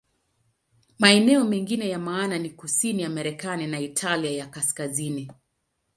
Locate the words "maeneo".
0.99-1.43